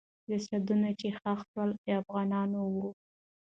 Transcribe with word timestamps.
جسدونه 0.29 0.89
چې 0.99 1.07
ښخ 1.19 1.39
سول، 1.51 1.69
د 1.83 1.85
افغانانو 2.01 2.59
وو. 2.73 2.87